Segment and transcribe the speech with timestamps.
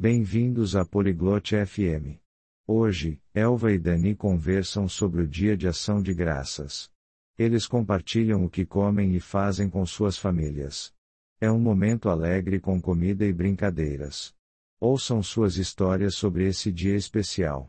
[0.00, 2.22] Bem-vindos à Poliglote FM.
[2.68, 6.88] Hoje, Elva e Dani conversam sobre o Dia de Ação de Graças.
[7.36, 10.94] Eles compartilham o que comem e fazem com suas famílias.
[11.40, 14.32] É um momento alegre com comida e brincadeiras.
[14.78, 17.68] Ouçam suas histórias sobre esse dia especial.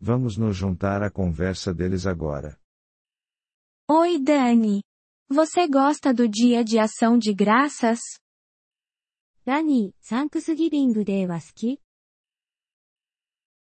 [0.00, 2.58] Vamos nos juntar à conversa deles agora.
[3.88, 4.82] Oi, Dani.
[5.28, 8.00] Você gosta do Dia de Ação de Graças?
[9.48, 11.80] ラニー、サンクスギビングデーは好き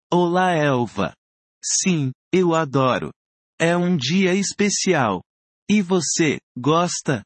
[0.09, 1.13] Olá, Elva.
[1.62, 3.12] Sim, eu adoro.
[3.59, 5.22] É um dia especial.
[5.70, 7.26] E você, gosta?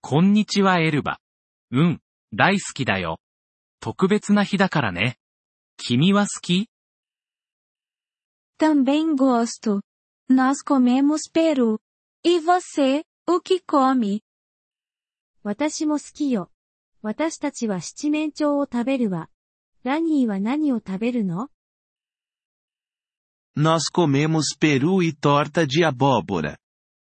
[0.00, 1.18] こんにちはエルバ。
[1.70, 2.00] うん、
[2.32, 3.18] 大好きだよ。
[3.80, 5.18] 特別な日だからね。
[5.76, 6.70] 君は好き
[8.58, 9.82] Também gosto.
[10.30, 11.78] Nós comemos peru.
[12.24, 14.22] E você, o que come?
[15.42, 16.50] 私も好きよ。
[17.02, 19.28] 私たちは七面鳥を食べるわ。
[19.84, 21.48] ラニーは何を食べるの
[23.56, 26.58] Nós comemos peru e torta de abóbora.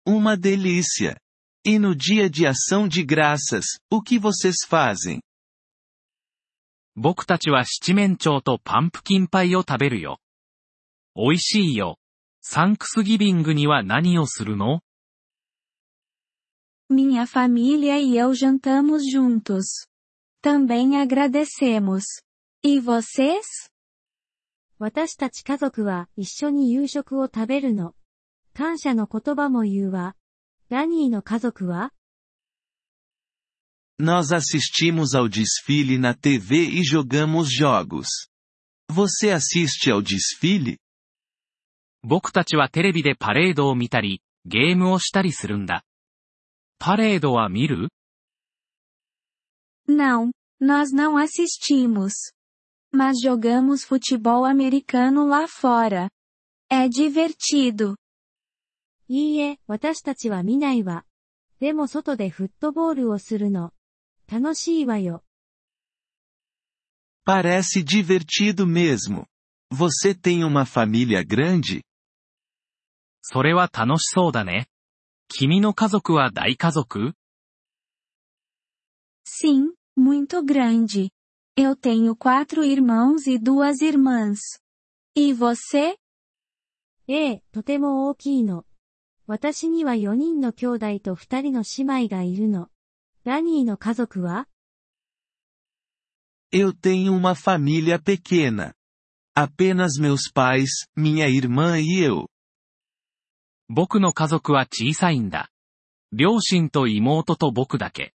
[0.07, 1.19] Uma delícia.
[1.63, 5.21] E no dia de ação de graças, o que vocês fazem?
[6.95, 10.19] 僕たちは七面鳥とパンプキンパイを食べるよ。
[11.15, 11.97] 美味しいよ。
[12.41, 14.81] サンクスギビングには何をするの
[16.90, 19.86] Minha família e eu jantamos juntos.
[20.42, 22.04] Também agradecemos.
[22.64, 23.70] E vocês?
[24.78, 27.94] 私たち家族は一緒に夕食を食べるの。
[28.54, 30.16] 感謝の言葉も言うわ。
[30.68, 31.92] ラニーの家族は
[34.00, 38.08] Nós assistimos ao desfile na TV e jogamos jogos.
[38.90, 40.78] Você assiste ao desfile?
[42.02, 45.84] 僕たちはテレビでパレードを見たり、ゲームをしたりするんだ。
[46.78, 47.88] パレードは見る
[49.88, 50.30] Não,
[50.60, 52.32] nós não assistimos.
[52.92, 56.08] Mas jogamos futebol americano lá fora.
[56.70, 57.96] É divertido.
[59.08, 61.04] いいえ、私たちは見ないわ。
[61.58, 63.72] でも外でフットボールをするの。
[64.30, 65.24] 楽しいわよ。
[67.26, 69.26] Parece divertido mesmo.
[69.72, 71.82] Você tem uma família grande?
[73.22, 74.68] それは楽しそうだね。
[75.27, 77.13] 君の家族は大家族
[79.27, 81.09] Sim, muito grande.
[81.57, 84.39] Eu tenho quatro irmãos e duas irmãs.
[85.15, 85.97] E você?
[87.07, 88.65] ええ、とても大きいの。
[89.27, 92.69] 私には4人の兄弟と2人の姉妹がいるの。
[93.23, 94.47] ラニーの家族は
[96.51, 98.73] Eu tenho uma família pequena.
[99.35, 102.27] Apenas meus pais, minha irmã e eu.
[103.69, 105.49] 僕の家族は小さいんだ。
[106.11, 108.13] 両親と妹と僕だけ。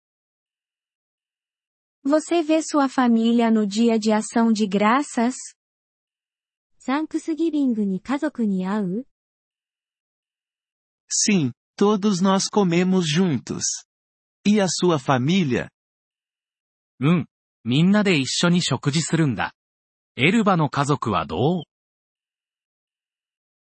[2.06, 5.35] Você vê sua família no dia de ação de graças?
[6.80, 9.08] サンクスギビングに家族に会う
[11.09, 13.64] Sim, todos nós comemos juntos.
[14.46, 15.69] E a sua família?
[17.00, 17.25] うん。
[17.64, 19.53] みんなで一緒に食事するんだ。
[20.16, 21.64] エルバの家族はどう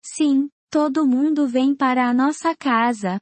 [0.04, 3.21] Sim, todo mundo vem para a nossa casa.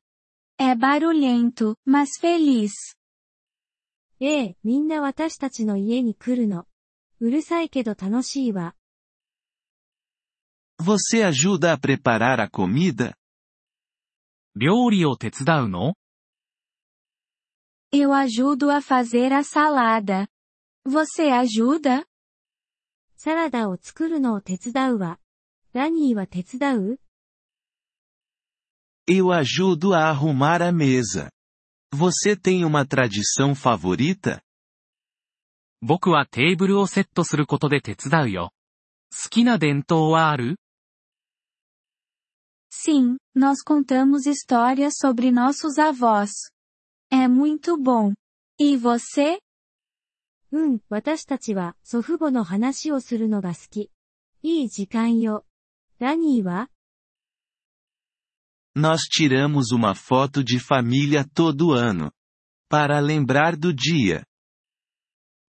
[0.59, 2.73] É barulhento, mas feliz.
[4.21, 6.67] ええ、みんな私たちの家に来るの。
[7.21, 8.75] うるさいけど楽しいわ。
[10.79, 13.15] Você ajuda a preparar a comida?
[14.57, 15.95] 料理を手伝うの
[17.93, 20.29] Eu ajudo a fazer a salada.
[20.87, 22.05] Você ajuda?
[23.17, 25.19] サラダを作るのを手伝うわ。
[25.73, 27.01] ラニーは手伝う
[29.09, 31.31] Eu ajudo a arrumar a mesa.
[31.93, 34.41] Você tem uma tradição favorita?
[35.83, 38.53] 僕はテーブルをセットすることで手伝うよ。
[39.11, 40.57] 好きな伝統はある
[42.71, 46.31] Sim, nós contamos histórias sobre nossos avós.
[47.11, 48.13] É muito bom.
[48.61, 49.41] E você?
[50.53, 53.91] うん、私たちは祖父母の話をするのが好き。
[54.43, 55.45] いい時間よ。
[55.99, 56.71] ラニーは
[58.75, 62.13] Nós tiramos uma foto de família todo ano.
[62.69, 64.25] Para lembrar do dia.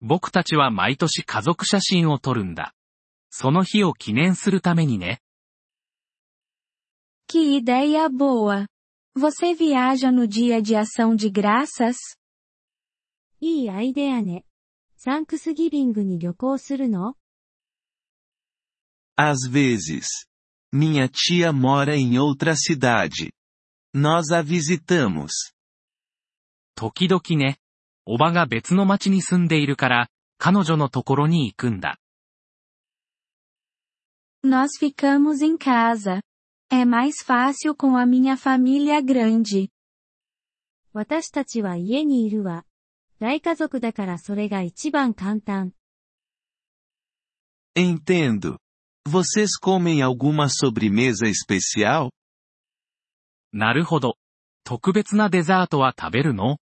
[0.00, 2.74] 僕たちは毎年家族写真を撮るんだ。
[3.30, 5.20] その日を記念するためにね。
[7.28, 8.66] Que ideia boa!
[9.16, 11.96] Você viaja no dia de ação de graças?
[13.40, 14.44] いいアイデアね。
[14.96, 17.14] サンクスギビングに旅行するの
[19.16, 20.26] Às vezes.
[20.74, 23.32] Minha tia mora em outra cidade.
[23.94, 25.32] Nós a visitamos.
[26.76, 27.58] 時々ね。
[28.06, 30.08] おばが別の町に住んでいるから、
[30.38, 31.98] 彼女のところに行くんだ。
[34.42, 36.22] Nós ficamos em casa.
[36.70, 39.70] É mais fácil com a minha família grande.
[40.92, 42.64] 私たちは家にいるわ。
[43.20, 45.72] 大家族だからそれが一番簡単。
[47.76, 48.58] Entendo.
[49.06, 52.10] Vocês comem alguma sobremesa especial?
[53.52, 54.16] なるほど。
[54.64, 56.58] 特別なデザートは食べるの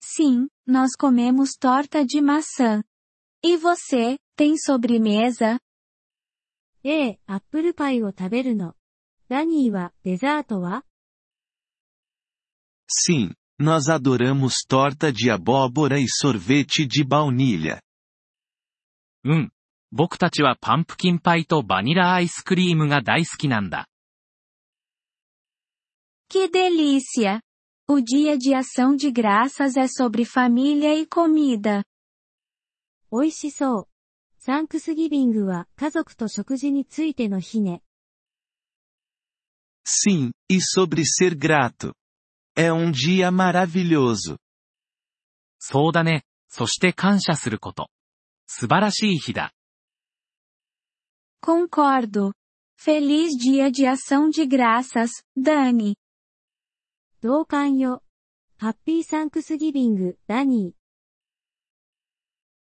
[0.00, 2.82] Sim, nós comemos torta de maçã.
[3.44, 5.60] E você, tem sobremesa?
[6.84, 8.74] ええ、アップルパイを食べるの。
[9.28, 10.84] ラニーは、デザートは
[12.88, 17.80] Sim, nós adoramos torta de abóbora e sorvete de baunilha.
[19.24, 19.52] うん。
[19.97, 23.87] 僕たちはパンプキンパイとバニラアイスクリームが大好きなんだ。
[26.29, 27.41] Que delícia!
[27.89, 31.83] O dia de ação de graças é sobre família e comida.
[33.11, 33.87] 美味しそう。
[34.37, 37.81] サンクスギビングは家族と食事についての日ね。
[39.83, 41.95] Sim, e sobre ser grato.
[42.55, 44.37] É um dia maravilhoso.
[45.57, 46.23] そうだね。
[46.49, 47.89] そして感謝すること。
[48.45, 49.53] 素晴らしい日だ。
[51.41, 52.33] Concordo.
[52.79, 55.95] Feliz dia de ação de graças, Dani.
[57.21, 58.03] 同感よ。
[58.57, 60.77] ハッピーサンクスギビング、ダニー。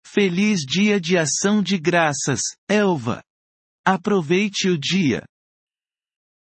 [0.05, 3.23] Feliz dia de ação de graças, Elva.
[3.85, 5.25] Aproveite o dia.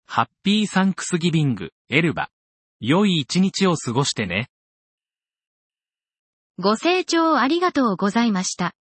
[0.06, 2.30] ハッピーサンクスギビング、エルバ。
[2.80, 4.48] 良い一日を過ごしてね。
[6.58, 8.72] ご清聴ありがとうございました。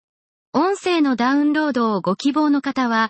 [0.54, 3.10] 音声のダウンロードをご希望の方は、